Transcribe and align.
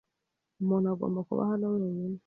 Umuntu 0.61 0.85
agomba 0.93 1.19
kuba 1.27 1.41
hano 1.51 1.65
wenyine. 1.73 2.17